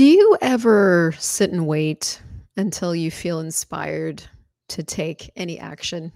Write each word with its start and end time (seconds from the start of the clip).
Do 0.00 0.06
you 0.06 0.38
ever 0.40 1.14
sit 1.18 1.50
and 1.50 1.66
wait 1.66 2.22
until 2.56 2.94
you 2.94 3.10
feel 3.10 3.38
inspired 3.40 4.22
to 4.70 4.82
take 4.82 5.30
any 5.36 5.58
action? 5.58 6.10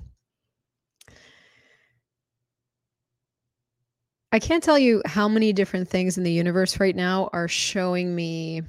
I 4.33 4.39
can't 4.39 4.63
tell 4.63 4.79
you 4.79 5.03
how 5.05 5.29
many 5.29 5.53
different 5.53 5.91
things 5.91 6.17
in 6.17 6.25
the 6.25 6.33
universe 6.33 6.81
right 6.81 6.97
now 6.97 7.29
are 7.35 7.47
showing 7.47 8.17
me 8.17 8.63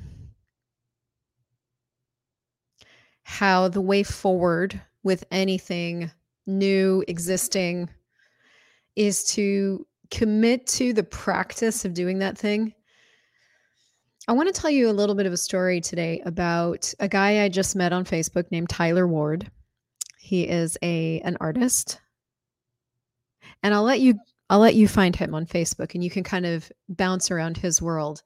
how 3.24 3.70
the 3.70 3.80
way 3.80 4.04
forward 4.04 4.82
with 5.02 5.24
anything 5.32 6.12
new, 6.46 7.06
existing, 7.08 7.90
is 8.98 9.24
to 9.28 9.88
commit 10.12 10.68
to 10.68 10.92
the 10.92 11.04
practice 11.04 11.86
of 11.86 11.94
doing 11.94 12.20
that 12.20 12.38
thing 12.38 12.74
I 14.28 14.34
want 14.34 14.54
to 14.54 14.60
tell 14.60 14.72
you 14.72 14.90
a 14.90 14.92
little 14.92 15.14
bit 15.14 15.28
of 15.28 15.34
a 15.34 15.38
story 15.38 15.80
today 15.80 16.20
about 16.26 16.92
a 17.00 17.08
guy 17.08 17.44
I 17.44 17.50
just 17.50 17.76
met 17.76 17.94
on 17.94 18.06
Facebook 18.06 18.50
named 18.50 18.70
Tyler 18.70 19.08
Ward. 19.08 19.52
He 20.18 20.48
is 20.48 20.78
a 20.82 21.22
an 21.22 21.38
artist. 21.40 22.02
And 23.62 23.74
I'll 23.74 23.84
let 23.84 24.00
you 24.00 24.16
I'll 24.50 24.60
let 24.60 24.74
you 24.74 24.88
find 24.88 25.16
him 25.16 25.36
on 25.36 25.46
Facebook 25.46 25.94
and 25.94 26.04
you 26.04 26.10
can 26.10 26.24
kind 26.24 26.46
of 26.48 26.72
bounce 26.90 27.30
around 27.30 27.58
his 27.58 27.84
world. 27.84 28.24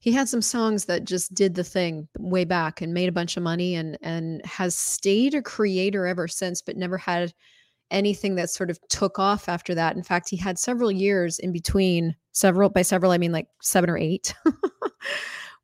He 0.00 0.12
had 0.12 0.28
some 0.28 0.42
songs 0.42 0.84
that 0.86 1.04
just 1.04 1.32
did 1.32 1.54
the 1.54 1.64
thing 1.64 2.08
way 2.18 2.44
back 2.44 2.82
and 2.82 2.92
made 2.92 3.08
a 3.08 3.12
bunch 3.12 3.38
of 3.38 3.42
money 3.42 3.74
and 3.74 3.96
and 4.02 4.44
has 4.44 4.76
stayed 4.76 5.34
a 5.34 5.40
creator 5.40 6.06
ever 6.06 6.28
since 6.28 6.60
but 6.60 6.76
never 6.76 6.98
had 6.98 7.32
anything 7.92 8.34
that 8.36 8.50
sort 8.50 8.70
of 8.70 8.80
took 8.88 9.18
off 9.18 9.48
after 9.48 9.74
that. 9.74 9.96
In 9.96 10.02
fact, 10.02 10.28
he 10.28 10.36
had 10.36 10.58
several 10.58 10.90
years 10.90 11.38
in 11.38 11.52
between, 11.52 12.16
several 12.32 12.70
by 12.70 12.82
several 12.82 13.12
I 13.12 13.18
mean 13.18 13.32
like 13.32 13.46
7 13.60 13.88
or 13.88 13.96
8 13.96 14.34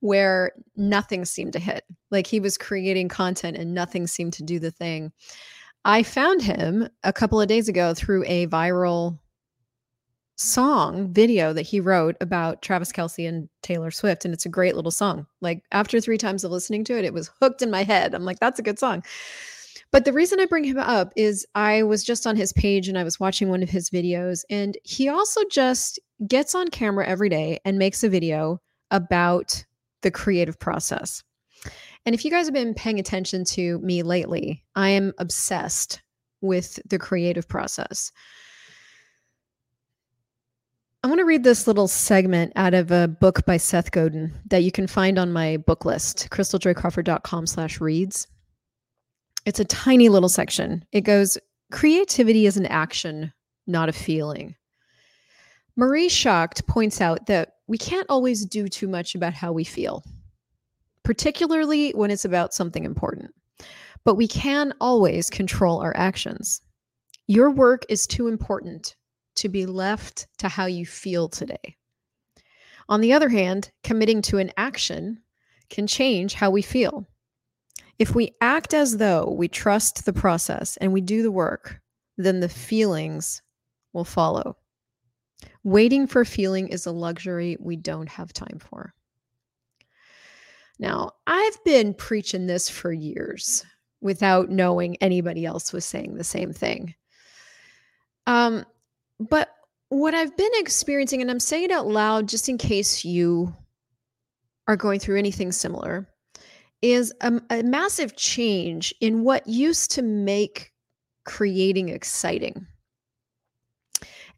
where 0.01 0.53
nothing 0.77 1.25
seemed 1.25 1.53
to 1.55 1.59
hit. 1.59 1.85
Like 2.11 2.27
he 2.27 2.41
was 2.41 2.59
creating 2.59 3.09
content 3.09 3.57
and 3.57 3.75
nothing 3.75 4.07
seemed 4.07 4.35
to 4.35 4.43
do 4.43 4.59
the 4.59 4.71
thing. 4.71 5.13
I 5.85 6.03
found 6.03 6.43
him 6.43 6.89
a 7.03 7.13
couple 7.13 7.41
of 7.41 7.49
days 7.49 7.69
ago 7.69 7.95
through 7.95 8.25
a 8.27 8.47
viral 8.47 9.19
song 10.37 11.13
video 11.13 11.53
that 11.53 11.63
he 11.63 11.81
wrote 11.81 12.17
about 12.21 12.63
Travis 12.63 12.93
Kelce 12.93 13.29
and 13.29 13.49
Taylor 13.63 13.91
Swift. 13.91 14.25
And 14.25 14.33
it's 14.33 14.47
a 14.47 14.51
great 14.51 14.77
little 14.77 14.93
song. 14.93 15.27
Like 15.41 15.65
after 15.73 16.01
three 16.01 16.19
times 16.19 16.45
of 16.45 16.53
listening 16.53 16.85
to 16.85 16.97
it, 16.97 17.05
it 17.05 17.13
was 17.13 17.31
hooked 17.41 17.63
in 17.63 17.71
my 17.71 17.83
head. 17.83 18.15
I'm 18.15 18.25
like, 18.25 18.39
that's 18.39 18.61
a 18.61 18.63
good 18.63 18.79
song. 18.79 19.03
But 19.91 20.05
the 20.05 20.13
reason 20.13 20.39
I 20.39 20.47
bring 20.47 20.65
him 20.65 20.79
up 20.79 21.13
is 21.17 21.47
I 21.55 21.83
was 21.83 22.05
just 22.05 22.27
on 22.27 22.37
his 22.37 22.53
page 22.53 22.89
and 22.89 22.99
I 22.99 23.05
was 23.05 23.19
watching 23.19 23.49
one 23.49 23.63
of 23.63 23.71
his 23.71 23.89
videos. 23.89 24.45
And 24.51 24.77
he 24.85 25.09
also 25.09 25.41
just 25.51 25.99
gets 26.27 26.55
on 26.55 26.69
camera 26.69 27.07
every 27.07 27.29
day 27.29 27.59
and 27.65 27.79
makes 27.79 28.05
a 28.05 28.09
video 28.09 28.61
about 28.91 29.65
the 30.03 30.11
creative 30.11 30.59
process. 30.59 31.23
And 32.05 32.15
if 32.15 32.25
you 32.25 32.31
guys 32.31 32.47
have 32.47 32.55
been 32.55 32.75
paying 32.75 32.99
attention 32.99 33.45
to 33.47 33.79
me 33.81 34.03
lately, 34.03 34.63
I 34.77 34.91
am 34.91 35.13
obsessed 35.19 36.03
with 36.41 36.79
the 36.89 36.99
creative 36.99 37.49
process. 37.49 38.13
I 41.03 41.09
want 41.09 41.19
to 41.19 41.25
read 41.25 41.45
this 41.45 41.67
little 41.67 41.89
segment 41.89 42.53
out 42.57 42.75
of 42.75 42.91
a 42.91 43.09
book 43.09 43.47
by 43.47 43.57
Seth 43.57 43.91
Godin 43.91 44.35
that 44.47 44.65
you 44.65 44.73
can 44.73 44.87
find 44.87 45.19
on 45.19 45.33
my 45.33 45.57
book 45.59 45.85
list, 45.85 46.29
christeljoycrawford.com 46.31 47.47
slash 47.47 47.81
reads. 47.81 48.27
It's 49.45 49.61
a 49.61 49.65
tiny 49.65 50.09
little 50.09 50.29
section. 50.29 50.85
It 50.93 51.03
goes, 51.03 51.39
creativity 51.71 52.47
is 52.47 52.57
an 52.57 52.67
action, 52.67 53.33
not 53.67 53.89
a 53.89 53.93
feeling. 53.93 54.55
Marie 55.77 56.09
Schacht 56.09 56.67
points 56.67 57.01
out 57.01 57.27
that 57.27 57.55
we 57.69 57.79
can't 57.79 58.09
always 58.09 58.45
do 58.45 58.69
too 58.69 58.89
much 58.89 59.15
about 59.15 59.33
how 59.33 59.53
we 59.53 59.65
feel, 59.65 60.03
particularly 61.05 61.91
when 61.93 62.11
it's 62.11 62.25
about 62.25 62.53
something 62.53 62.85
important. 62.85 63.33
But 64.05 64.17
we 64.17 64.27
can 64.27 64.73
always 64.81 65.31
control 65.31 65.81
our 65.81 65.97
actions. 65.97 66.63
Your 67.27 67.51
work 67.51 67.85
is 67.89 68.07
too 68.07 68.27
important 68.27 68.97
to 69.37 69.49
be 69.49 69.67
left 69.67 70.27
to 70.39 70.49
how 70.49 70.67
you 70.67 70.85
feel 70.85 71.29
today. 71.29 71.77
On 72.89 73.01
the 73.01 73.13
other 73.13 73.29
hand, 73.29 73.71
committing 73.85 74.23
to 74.23 74.39
an 74.39 74.51
action 74.57 75.21
can 75.69 75.87
change 75.87 76.35
how 76.35 76.51
we 76.51 76.63
feel. 76.63 77.07
If 77.99 78.15
we 78.15 78.35
act 78.41 78.75
as 78.75 78.97
though 78.97 79.35
we 79.37 79.49
trust 79.49 80.05
the 80.05 80.13
process 80.13 80.77
and 80.77 80.93
we 80.93 81.01
do 81.01 81.23
the 81.23 81.33
work, 81.33 81.81
then 82.17 82.41
the 82.41 82.49
feelings 82.49 83.43
will 83.93 84.05
follow. 84.05 84.57
Waiting 85.65 86.07
for 86.07 86.25
feeling 86.25 86.69
is 86.69 86.87
a 86.87 86.93
luxury 86.93 87.57
we 87.61 87.77
don't 87.77 88.09
have 88.09 88.33
time 88.33 88.59
for. 88.59 88.95
Now, 90.79 91.13
I've 91.27 91.63
been 91.65 91.93
preaching 91.95 92.47
this 92.47 92.71
for 92.71 92.93
years 92.93 93.65
without 94.01 94.49
knowing 94.49 94.97
anybody 94.97 95.45
else 95.45 95.73
was 95.73 95.85
saying 95.85 96.15
the 96.15 96.25
same 96.25 96.53
thing. 96.53 96.95
Um, 98.29 98.65
but 99.19 99.49
what 99.89 100.15
I've 100.15 100.37
been 100.37 100.53
experiencing, 100.55 101.21
and 101.21 101.31
I'm 101.31 101.41
saying 101.41 101.65
it 101.65 101.71
out 101.73 101.89
loud 101.89 102.29
just 102.29 102.49
in 102.49 102.59
case 102.59 103.05
you 103.05 103.55
are 104.69 104.77
going 104.77 105.01
through 105.01 105.19
anything 105.19 105.51
similar, 105.51 106.09
is 106.83 107.13
a, 107.21 107.41
a 107.51 107.63
massive 107.63 108.17
change 108.17 108.95
in 109.01 109.25
what 109.25 109.47
used 109.47 109.91
to 109.93 110.03
make 110.03 110.73
creating 111.25 111.89
exciting. 111.89 112.67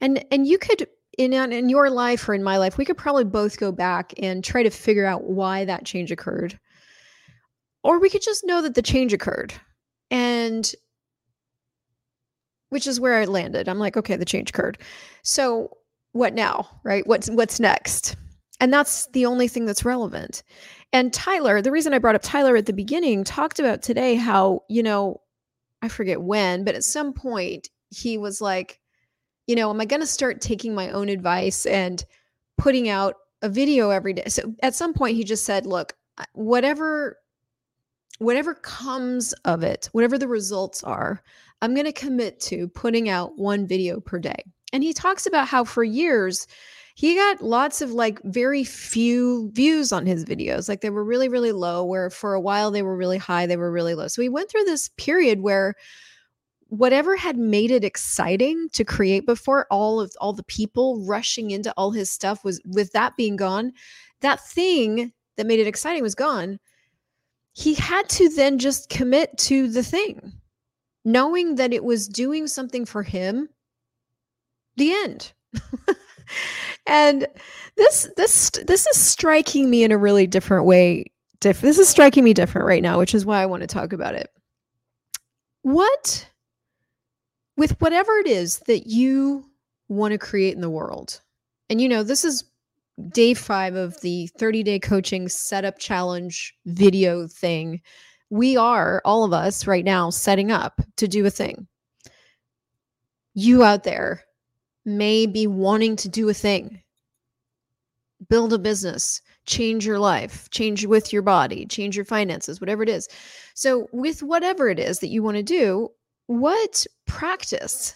And 0.00 0.24
and 0.32 0.46
you 0.46 0.58
could 0.58 0.88
in 1.18 1.32
in 1.32 1.68
your 1.68 1.90
life 1.90 2.28
or 2.28 2.34
in 2.34 2.42
my 2.42 2.56
life, 2.56 2.78
we 2.78 2.84
could 2.84 2.96
probably 2.96 3.24
both 3.24 3.58
go 3.58 3.70
back 3.70 4.14
and 4.18 4.42
try 4.42 4.62
to 4.62 4.70
figure 4.70 5.06
out 5.06 5.24
why 5.24 5.64
that 5.64 5.84
change 5.84 6.10
occurred. 6.10 6.58
Or 7.82 7.98
we 7.98 8.10
could 8.10 8.22
just 8.22 8.44
know 8.44 8.62
that 8.62 8.74
the 8.74 8.82
change 8.82 9.12
occurred. 9.12 9.52
And 10.10 10.72
which 12.70 12.86
is 12.86 13.00
where 13.00 13.20
I 13.20 13.24
landed. 13.24 13.68
I'm 13.68 13.78
like, 13.78 13.96
okay, 13.96 14.16
the 14.16 14.24
change 14.24 14.50
occurred. 14.50 14.78
So 15.22 15.76
what 16.12 16.34
now? 16.34 16.68
Right? 16.82 17.06
What's 17.06 17.28
what's 17.28 17.60
next? 17.60 18.16
And 18.60 18.72
that's 18.72 19.06
the 19.08 19.26
only 19.26 19.48
thing 19.48 19.64
that's 19.64 19.84
relevant. 19.84 20.42
And 20.92 21.12
Tyler, 21.12 21.62
the 21.62 21.72
reason 21.72 21.94
I 21.94 21.98
brought 21.98 22.14
up 22.14 22.22
Tyler 22.22 22.56
at 22.56 22.66
the 22.66 22.72
beginning 22.72 23.24
talked 23.24 23.58
about 23.58 23.82
today 23.82 24.14
how, 24.14 24.64
you 24.68 24.82
know, 24.82 25.20
I 25.82 25.88
forget 25.88 26.22
when, 26.22 26.64
but 26.64 26.74
at 26.74 26.84
some 26.84 27.12
point 27.12 27.70
he 27.88 28.18
was 28.18 28.40
like, 28.40 28.78
you 29.46 29.56
know, 29.56 29.70
am 29.70 29.80
I 29.80 29.86
going 29.86 30.00
to 30.00 30.06
start 30.06 30.40
taking 30.40 30.74
my 30.74 30.90
own 30.90 31.08
advice 31.08 31.64
and 31.64 32.04
putting 32.58 32.88
out 32.88 33.16
a 33.42 33.48
video 33.48 33.90
every 33.90 34.12
day? 34.12 34.24
So 34.28 34.54
at 34.62 34.74
some 34.74 34.92
point 34.92 35.16
he 35.16 35.24
just 35.24 35.44
said, 35.44 35.64
look, 35.66 35.94
whatever 36.34 37.16
whatever 38.18 38.52
comes 38.54 39.32
of 39.46 39.62
it, 39.62 39.88
whatever 39.92 40.18
the 40.18 40.28
results 40.28 40.84
are, 40.84 41.22
I'm 41.62 41.72
going 41.72 41.86
to 41.86 41.92
commit 41.92 42.38
to 42.40 42.68
putting 42.68 43.08
out 43.08 43.38
one 43.38 43.66
video 43.66 43.98
per 43.98 44.18
day. 44.18 44.44
And 44.74 44.82
he 44.82 44.92
talks 44.92 45.26
about 45.26 45.48
how 45.48 45.64
for 45.64 45.82
years 45.82 46.46
he 47.00 47.14
got 47.14 47.40
lots 47.40 47.80
of 47.80 47.92
like 47.92 48.20
very 48.24 48.62
few 48.62 49.50
views 49.52 49.90
on 49.90 50.04
his 50.04 50.22
videos. 50.22 50.68
Like 50.68 50.82
they 50.82 50.90
were 50.90 51.02
really, 51.02 51.30
really 51.30 51.50
low, 51.50 51.82
where 51.82 52.10
for 52.10 52.34
a 52.34 52.40
while 52.40 52.70
they 52.70 52.82
were 52.82 52.94
really 52.94 53.16
high, 53.16 53.46
they 53.46 53.56
were 53.56 53.72
really 53.72 53.94
low. 53.94 54.06
So 54.06 54.20
he 54.20 54.28
went 54.28 54.50
through 54.50 54.64
this 54.64 54.90
period 54.98 55.40
where 55.40 55.76
whatever 56.68 57.16
had 57.16 57.38
made 57.38 57.70
it 57.70 57.84
exciting 57.84 58.68
to 58.74 58.84
create 58.84 59.24
before 59.24 59.66
all 59.70 59.98
of 59.98 60.12
all 60.20 60.34
the 60.34 60.42
people 60.42 61.02
rushing 61.06 61.52
into 61.52 61.72
all 61.78 61.90
his 61.90 62.10
stuff 62.10 62.44
was 62.44 62.60
with 62.66 62.92
that 62.92 63.16
being 63.16 63.34
gone 63.34 63.72
that 64.20 64.46
thing 64.46 65.10
that 65.38 65.46
made 65.46 65.58
it 65.58 65.66
exciting 65.66 66.02
was 66.02 66.14
gone 66.14 66.60
he 67.54 67.72
had 67.72 68.08
to 68.10 68.28
then 68.28 68.58
just 68.58 68.90
commit 68.90 69.36
to 69.38 69.68
the 69.68 69.82
thing 69.82 70.34
knowing 71.04 71.54
that 71.54 71.72
it 71.72 71.82
was 71.82 72.06
doing 72.06 72.46
something 72.46 72.84
for 72.84 73.02
him 73.02 73.48
the 74.76 74.92
end 74.92 75.32
and 76.86 77.26
this 77.76 78.08
this 78.16 78.50
this 78.66 78.86
is 78.86 78.96
striking 78.96 79.70
me 79.70 79.84
in 79.84 79.92
a 79.92 79.98
really 79.98 80.26
different 80.26 80.64
way 80.64 81.04
diff- 81.40 81.60
this 81.60 81.78
is 81.78 81.88
striking 81.88 82.24
me 82.24 82.34
different 82.34 82.66
right 82.66 82.82
now 82.82 82.98
which 82.98 83.14
is 83.14 83.26
why 83.26 83.42
i 83.42 83.46
want 83.46 83.62
to 83.62 83.66
talk 83.66 83.92
about 83.92 84.14
it. 84.14 84.30
What 85.62 86.28
with 87.56 87.78
whatever 87.80 88.12
it 88.12 88.26
is 88.26 88.60
that 88.60 88.86
you 88.86 89.44
want 89.88 90.12
to 90.12 90.18
create 90.18 90.54
in 90.54 90.62
the 90.62 90.70
world 90.70 91.20
and 91.68 91.80
you 91.80 91.88
know 91.88 92.02
this 92.02 92.24
is 92.24 92.44
day 93.10 93.34
five 93.34 93.74
of 93.74 94.00
the 94.00 94.26
30 94.38 94.62
day 94.62 94.78
coaching 94.78 95.28
setup 95.28 95.78
challenge 95.78 96.54
video 96.66 97.26
thing 97.26 97.80
we 98.30 98.56
are 98.56 99.02
all 99.04 99.24
of 99.24 99.32
us 99.32 99.66
right 99.66 99.84
now 99.84 100.08
setting 100.08 100.50
up 100.52 100.80
to 100.96 101.08
do 101.08 101.26
a 101.26 101.30
thing. 101.30 101.66
You 103.34 103.64
out 103.64 103.82
there 103.82 104.24
may 104.84 105.26
be 105.26 105.46
wanting 105.46 105.96
to 105.96 106.08
do 106.08 106.28
a 106.28 106.34
thing, 106.34 106.82
build 108.28 108.52
a 108.52 108.58
business, 108.58 109.20
change 109.46 109.86
your 109.86 109.98
life, 109.98 110.48
change 110.50 110.86
with 110.86 111.12
your 111.12 111.22
body, 111.22 111.66
change 111.66 111.96
your 111.96 112.04
finances, 112.04 112.60
whatever 112.60 112.82
it 112.82 112.88
is. 112.88 113.08
So, 113.54 113.88
with 113.92 114.22
whatever 114.22 114.68
it 114.68 114.78
is 114.78 115.00
that 115.00 115.08
you 115.08 115.22
want 115.22 115.36
to 115.36 115.42
do, 115.42 115.90
what 116.26 116.86
practice 117.06 117.94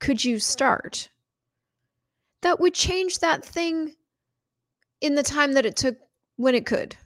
could 0.00 0.24
you 0.24 0.38
start 0.38 1.08
that 2.42 2.60
would 2.60 2.74
change 2.74 3.20
that 3.20 3.44
thing 3.44 3.94
in 5.00 5.14
the 5.14 5.22
time 5.22 5.52
that 5.54 5.66
it 5.66 5.76
took 5.76 5.96
when 6.36 6.54
it 6.54 6.66
could? 6.66 6.96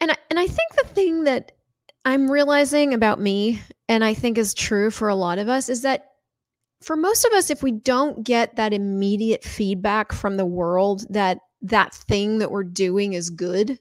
And 0.00 0.10
I, 0.10 0.16
and 0.30 0.38
I 0.38 0.46
think 0.46 0.74
the 0.74 0.88
thing 0.88 1.24
that 1.24 1.52
I'm 2.04 2.30
realizing 2.30 2.94
about 2.94 3.20
me, 3.20 3.60
and 3.88 4.02
I 4.02 4.14
think 4.14 4.38
is 4.38 4.54
true 4.54 4.90
for 4.90 5.08
a 5.08 5.14
lot 5.14 5.38
of 5.38 5.48
us, 5.48 5.68
is 5.68 5.82
that 5.82 6.09
for 6.82 6.96
most 6.96 7.24
of 7.24 7.32
us, 7.32 7.50
if 7.50 7.62
we 7.62 7.72
don't 7.72 8.24
get 8.24 8.56
that 8.56 8.72
immediate 8.72 9.44
feedback 9.44 10.12
from 10.12 10.36
the 10.36 10.46
world 10.46 11.04
that 11.10 11.38
that 11.62 11.94
thing 11.94 12.38
that 12.38 12.50
we're 12.50 12.64
doing 12.64 13.12
is 13.12 13.28
good 13.28 13.78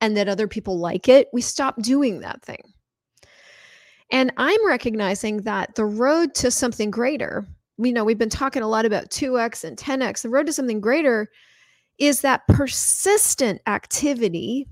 and 0.00 0.16
that 0.16 0.28
other 0.28 0.48
people 0.48 0.78
like 0.78 1.08
it, 1.08 1.28
we 1.32 1.40
stop 1.40 1.80
doing 1.80 2.20
that 2.20 2.42
thing. 2.42 2.62
And 4.10 4.32
I'm 4.36 4.66
recognizing 4.66 5.42
that 5.42 5.76
the 5.76 5.84
road 5.84 6.34
to 6.36 6.50
something 6.50 6.90
greater, 6.90 7.46
we 7.76 7.92
know 7.92 8.04
we've 8.04 8.18
been 8.18 8.28
talking 8.28 8.62
a 8.62 8.68
lot 8.68 8.84
about 8.84 9.10
2x 9.10 9.62
and 9.62 9.76
10x, 9.76 10.22
the 10.22 10.28
road 10.28 10.46
to 10.46 10.52
something 10.52 10.80
greater 10.80 11.28
is 11.98 12.22
that 12.22 12.46
persistent 12.48 13.60
activity, 13.66 14.66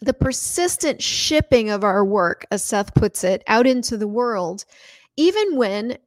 the 0.00 0.14
persistent 0.14 1.02
shipping 1.02 1.68
of 1.68 1.84
our 1.84 2.04
work, 2.04 2.46
as 2.50 2.64
Seth 2.64 2.94
puts 2.94 3.24
it, 3.24 3.42
out 3.46 3.66
into 3.66 3.98
the 3.98 4.08
world, 4.08 4.64
even 5.16 5.56
when 5.56 5.98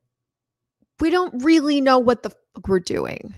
we 1.02 1.10
don't 1.10 1.44
really 1.44 1.82
know 1.82 2.00
what 2.00 2.24
the 2.24 2.30
fuck 2.30 2.68
we're 2.68 2.80
doing. 2.80 3.34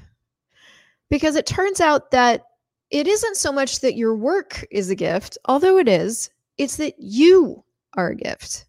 Because 1.09 1.35
it 1.35 1.45
turns 1.45 1.79
out 1.79 2.11
that 2.11 2.43
it 2.89 3.07
isn't 3.07 3.37
so 3.37 3.51
much 3.51 3.79
that 3.79 3.95
your 3.95 4.15
work 4.15 4.65
is 4.69 4.89
a 4.89 4.95
gift, 4.95 5.37
although 5.45 5.77
it 5.77 5.87
is, 5.87 6.29
it's 6.57 6.77
that 6.77 6.95
you 6.99 7.63
are 7.95 8.09
a 8.09 8.15
gift. 8.15 8.65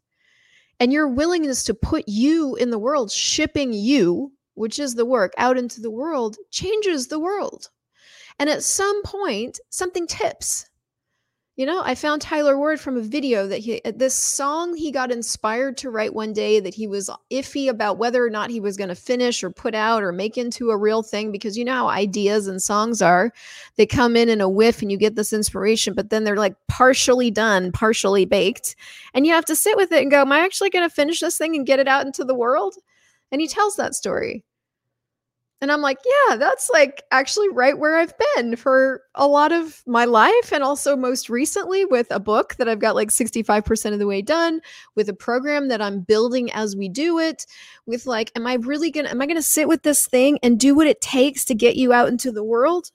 And 0.81 0.93
your 0.93 1.09
willingness 1.09 1.65
to 1.65 1.75
put 1.75 2.05
you 2.09 2.57
in 2.57 2.71
the 2.71 2.79
world, 2.79 3.11
shipping 3.11 3.73
you, 3.73 4.33
which 4.55 4.79
is 4.79 4.95
the 4.95 5.05
work, 5.05 5.33
out 5.37 5.59
into 5.59 5.81
the 5.81 5.91
world, 5.91 6.37
changes 6.51 7.07
the 7.07 7.19
world. 7.19 7.71
And 8.39 8.49
at 8.49 8.63
some 8.63 9.03
point, 9.03 9.61
something 9.71 10.07
tips. 10.07 10.67
You 11.57 11.67
know, 11.67 11.83
I 11.85 11.95
found 11.95 12.21
Tyler 12.21 12.59
Ward 12.59 12.81
from 12.81 12.97
a 12.97 13.01
video 13.01 13.47
that 13.47 13.59
he 13.61 13.81
this 13.85 14.15
song 14.15 14.75
he 14.75 14.91
got 14.91 15.13
inspired 15.13 15.77
to 15.79 15.91
write 15.91 16.13
one 16.13 16.33
day 16.33 16.59
that 16.59 16.75
he 16.75 16.89
was 16.89 17.09
iffy 17.31 17.69
about 17.69 17.97
whether 17.97 18.25
or 18.25 18.31
not 18.31 18.51
he 18.51 18.59
was 18.59 18.77
going 18.77 18.89
to 18.89 18.97
finish 18.97 19.45
or 19.45 19.51
put 19.51 19.73
out 19.73 20.03
or 20.03 20.11
make 20.11 20.37
into 20.37 20.71
a 20.71 20.77
real 20.77 21.05
thing 21.05 21.31
because 21.31 21.57
you 21.57 21.65
know 21.65 21.75
how 21.75 21.87
ideas 21.87 22.49
and 22.49 22.61
songs 22.61 23.01
are. 23.01 23.33
They 23.77 23.87
come 23.87 24.17
in 24.17 24.29
in 24.29 24.41
a 24.41 24.49
whiff 24.49 24.83
and 24.83 24.91
you 24.91 24.99
get 24.99 25.15
this 25.15 25.33
inspiration, 25.33 25.95
but 25.95 26.11
then 26.11 26.25
they're 26.25 26.37
like 26.37 26.57
partially 26.67 27.31
done, 27.31 27.71
partially 27.71 28.25
baked. 28.25 28.75
And 29.15 29.25
you 29.25 29.33
have 29.33 29.45
to 29.45 29.55
sit 29.55 29.77
with 29.77 29.93
it 29.93 30.03
and 30.03 30.11
go, 30.11 30.23
Am 30.23 30.33
I 30.33 30.41
actually 30.41 30.71
going 30.71 30.89
to 30.89 30.93
finish 30.93 31.21
this 31.21 31.39
thing 31.39 31.55
and 31.55 31.65
get 31.65 31.79
it 31.79 31.87
out 31.87 32.05
into 32.05 32.25
the 32.25 32.35
world? 32.35 32.75
And 33.31 33.41
he 33.41 33.47
tells 33.47 33.77
that 33.77 33.95
story. 33.95 34.43
And 35.65 35.73
I'm 35.73 35.81
like, 35.81 35.97
yeah, 36.05 36.37
that's 36.37 36.69
like 36.69 37.05
actually 37.11 37.49
right 37.49 37.79
where 37.79 37.97
I've 37.97 38.13
been 38.37 38.55
for 38.55 39.01
a 39.15 39.27
lot 39.27 39.51
of 39.51 39.83
my 39.87 40.05
life. 40.05 40.53
And 40.53 40.63
also, 40.63 40.95
most 40.95 41.31
recently, 41.31 41.87
with 41.87 42.07
a 42.11 42.21
book 42.21 42.57
that 42.57 42.69
I've 42.69 42.81
got 42.81 42.95
like 42.95 43.09
65% 43.09 43.95
of 43.95 43.99
the 43.99 44.07
way 44.07 44.21
done, 44.21 44.61
with 44.95 45.09
a 45.09 45.15
program 45.15 45.69
that 45.69 45.81
I'm 45.81 46.01
building 46.01 46.53
as 46.53 46.77
we 46.77 46.91
do 46.91 47.19
it, 47.19 47.47
with 47.87 48.05
like, 48.05 48.31
am 48.37 48.47
I 48.47 48.57
really 48.57 48.91
gonna, 48.91 49.09
am 49.09 49.23
I 49.23 49.27
gonna 49.27 49.41
sit 49.41 49.67
with 49.67 49.85
this 49.85 50.07
thing 50.07 50.39
and 50.43 50.61
do 50.61 50.75
what 50.75 50.87
it 50.87 51.01
takes 51.01 51.47
to 51.47 51.55
get 51.55 51.77
you 51.77 51.95
out 51.95 52.09
into 52.09 52.31
the 52.31 52.45
world? 52.45 52.91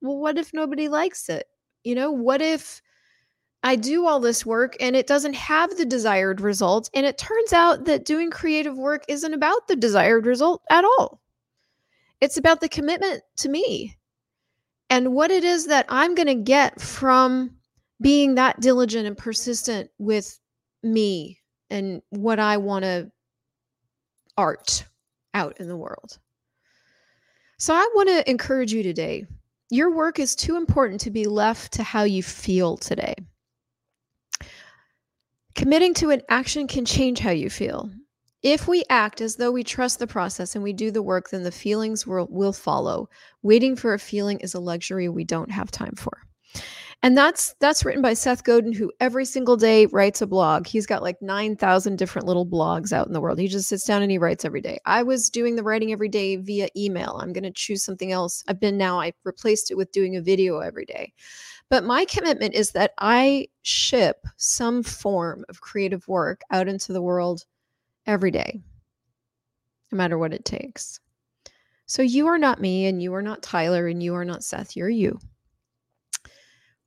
Well, 0.00 0.16
what 0.16 0.38
if 0.38 0.54
nobody 0.54 0.88
likes 0.88 1.28
it? 1.28 1.48
You 1.84 1.96
know, 1.96 2.10
what 2.10 2.40
if 2.40 2.80
I 3.62 3.76
do 3.76 4.06
all 4.06 4.20
this 4.20 4.46
work 4.46 4.74
and 4.80 4.96
it 4.96 5.06
doesn't 5.06 5.34
have 5.34 5.76
the 5.76 5.84
desired 5.84 6.40
result? 6.40 6.88
And 6.94 7.04
it 7.04 7.18
turns 7.18 7.52
out 7.52 7.84
that 7.84 8.06
doing 8.06 8.30
creative 8.30 8.78
work 8.78 9.04
isn't 9.06 9.34
about 9.34 9.68
the 9.68 9.76
desired 9.76 10.24
result 10.24 10.62
at 10.70 10.86
all 10.86 11.20
it's 12.20 12.36
about 12.36 12.60
the 12.60 12.68
commitment 12.68 13.22
to 13.36 13.48
me 13.48 13.96
and 14.90 15.12
what 15.12 15.30
it 15.30 15.44
is 15.44 15.66
that 15.66 15.86
I'm 15.88 16.14
going 16.14 16.26
to 16.26 16.34
get 16.34 16.80
from 16.80 17.56
being 18.00 18.34
that 18.36 18.60
diligent 18.60 19.06
and 19.06 19.16
persistent 19.16 19.90
with 19.98 20.38
me 20.82 21.40
and 21.70 22.02
what 22.10 22.38
I 22.38 22.56
want 22.56 22.84
to 22.84 23.10
art 24.36 24.84
out 25.34 25.58
in 25.60 25.68
the 25.68 25.76
world. 25.76 26.18
So 27.58 27.74
I 27.74 27.88
want 27.94 28.08
to 28.08 28.30
encourage 28.30 28.72
you 28.72 28.82
today. 28.82 29.26
Your 29.70 29.94
work 29.94 30.18
is 30.18 30.34
too 30.34 30.56
important 30.56 31.00
to 31.02 31.10
be 31.10 31.26
left 31.26 31.72
to 31.74 31.82
how 31.82 32.04
you 32.04 32.22
feel 32.22 32.76
today. 32.76 33.14
Committing 35.54 35.92
to 35.94 36.10
an 36.10 36.22
action 36.28 36.68
can 36.68 36.84
change 36.84 37.18
how 37.18 37.32
you 37.32 37.50
feel. 37.50 37.90
If 38.42 38.68
we 38.68 38.84
act 38.88 39.20
as 39.20 39.36
though 39.36 39.50
we 39.50 39.64
trust 39.64 39.98
the 39.98 40.06
process 40.06 40.54
and 40.54 40.62
we 40.62 40.72
do 40.72 40.90
the 40.90 41.02
work, 41.02 41.30
then 41.30 41.42
the 41.42 41.50
feelings 41.50 42.06
will, 42.06 42.28
will 42.30 42.52
follow. 42.52 43.08
Waiting 43.42 43.74
for 43.74 43.94
a 43.94 43.98
feeling 43.98 44.38
is 44.40 44.54
a 44.54 44.60
luxury 44.60 45.08
we 45.08 45.24
don't 45.24 45.50
have 45.50 45.70
time 45.70 45.94
for. 45.96 46.18
And 47.02 47.16
that's 47.16 47.54
that's 47.60 47.84
written 47.84 48.02
by 48.02 48.14
Seth 48.14 48.42
Godin, 48.42 48.72
who 48.72 48.90
every 48.98 49.24
single 49.24 49.56
day 49.56 49.86
writes 49.86 50.20
a 50.20 50.26
blog. 50.26 50.66
He's 50.66 50.86
got 50.86 51.02
like 51.02 51.22
9,000 51.22 51.96
different 51.96 52.26
little 52.26 52.46
blogs 52.46 52.92
out 52.92 53.06
in 53.06 53.12
the 53.12 53.20
world. 53.20 53.38
He 53.38 53.46
just 53.46 53.68
sits 53.68 53.84
down 53.84 54.02
and 54.02 54.10
he 54.10 54.18
writes 54.18 54.44
every 54.44 54.60
day. 54.60 54.78
I 54.84 55.04
was 55.04 55.30
doing 55.30 55.54
the 55.54 55.62
writing 55.62 55.92
every 55.92 56.08
day 56.08 56.36
via 56.36 56.68
email. 56.76 57.18
I'm 57.20 57.32
going 57.32 57.44
to 57.44 57.52
choose 57.52 57.84
something 57.84 58.10
else. 58.10 58.42
I've 58.48 58.58
been 58.58 58.76
now, 58.76 59.00
I 59.00 59.12
replaced 59.24 59.70
it 59.70 59.76
with 59.76 59.92
doing 59.92 60.16
a 60.16 60.22
video 60.22 60.58
every 60.58 60.86
day. 60.86 61.12
But 61.70 61.84
my 61.84 62.04
commitment 62.04 62.54
is 62.54 62.72
that 62.72 62.94
I 62.98 63.46
ship 63.62 64.26
some 64.36 64.82
form 64.82 65.44
of 65.48 65.60
creative 65.60 66.08
work 66.08 66.40
out 66.50 66.66
into 66.66 66.92
the 66.92 67.02
world 67.02 67.44
every 68.08 68.32
day, 68.32 68.60
no 69.92 69.96
matter 69.96 70.18
what 70.18 70.34
it 70.34 70.44
takes. 70.44 70.98
So 71.86 72.02
you 72.02 72.26
are 72.26 72.38
not 72.38 72.60
me, 72.60 72.86
and 72.86 73.00
you 73.00 73.14
are 73.14 73.22
not 73.22 73.42
Tyler, 73.42 73.86
and 73.86 74.02
you 74.02 74.14
are 74.14 74.24
not 74.24 74.42
Seth. 74.42 74.74
You're 74.74 74.90
you. 74.90 75.20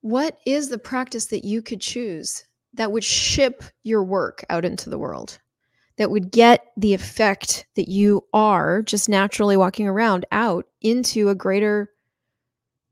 What 0.01 0.37
is 0.45 0.67
the 0.67 0.77
practice 0.77 1.27
that 1.27 1.45
you 1.45 1.61
could 1.61 1.79
choose 1.79 2.43
that 2.73 2.91
would 2.91 3.03
ship 3.03 3.63
your 3.83 4.03
work 4.03 4.43
out 4.49 4.65
into 4.65 4.89
the 4.89 4.99
world? 4.99 5.39
That 5.97 6.09
would 6.09 6.31
get 6.31 6.71
the 6.77 6.93
effect 6.93 7.67
that 7.75 7.89
you 7.89 8.25
are 8.33 8.81
just 8.81 9.07
naturally 9.09 9.57
walking 9.57 9.87
around 9.87 10.25
out 10.31 10.65
into 10.81 11.29
a 11.29 11.35
greater 11.35 11.91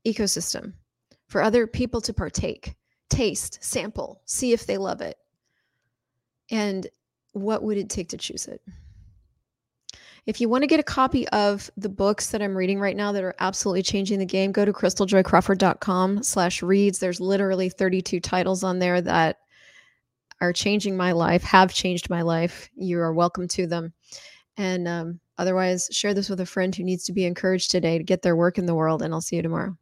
ecosystem 0.06 0.74
for 1.26 1.42
other 1.42 1.66
people 1.66 2.00
to 2.02 2.12
partake, 2.12 2.74
taste, 3.08 3.58
sample, 3.62 4.20
see 4.26 4.52
if 4.52 4.66
they 4.66 4.78
love 4.78 5.00
it. 5.00 5.16
And 6.50 6.86
what 7.32 7.62
would 7.62 7.78
it 7.78 7.88
take 7.88 8.08
to 8.10 8.16
choose 8.16 8.46
it? 8.46 8.60
If 10.26 10.40
you 10.40 10.48
want 10.48 10.62
to 10.62 10.68
get 10.68 10.80
a 10.80 10.84
copy 10.84 11.26
of 11.28 11.70
the 11.76 11.88
books 11.88 12.30
that 12.30 12.42
I'm 12.42 12.56
reading 12.56 12.78
right 12.78 12.96
now 12.96 13.10
that 13.12 13.24
are 13.24 13.34
absolutely 13.40 13.82
changing 13.82 14.18
the 14.18 14.26
game, 14.26 14.52
go 14.52 14.64
to 14.64 14.72
christeljoycrawford.com 14.72 16.22
slash 16.22 16.62
reads. 16.62 16.98
There's 16.98 17.20
literally 17.20 17.70
32 17.70 18.20
titles 18.20 18.62
on 18.62 18.78
there 18.78 19.00
that 19.00 19.38
are 20.40 20.52
changing 20.52 20.96
my 20.96 21.12
life, 21.12 21.42
have 21.42 21.72
changed 21.72 22.10
my 22.10 22.22
life. 22.22 22.70
You 22.74 23.00
are 23.00 23.12
welcome 23.12 23.48
to 23.48 23.66
them. 23.66 23.92
And 24.56 24.86
um, 24.86 25.20
otherwise, 25.38 25.88
share 25.90 26.12
this 26.12 26.28
with 26.28 26.40
a 26.40 26.46
friend 26.46 26.74
who 26.74 26.84
needs 26.84 27.04
to 27.04 27.12
be 27.12 27.24
encouraged 27.24 27.70
today 27.70 27.96
to 27.98 28.04
get 28.04 28.22
their 28.22 28.36
work 28.36 28.58
in 28.58 28.66
the 28.66 28.74
world. 28.74 29.02
And 29.02 29.14
I'll 29.14 29.20
see 29.20 29.36
you 29.36 29.42
tomorrow. 29.42 29.76